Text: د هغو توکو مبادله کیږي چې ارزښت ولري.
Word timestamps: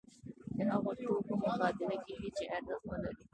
د 0.55 0.57
هغو 0.71 0.91
توکو 1.01 1.19
مبادله 1.43 1.97
کیږي 2.05 2.29
چې 2.37 2.43
ارزښت 2.55 2.83
ولري. 2.87 3.23